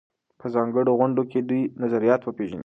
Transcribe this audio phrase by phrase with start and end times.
[0.39, 2.59] په ځانګړو غونډو کې د دوی نظریات وپېژنئ.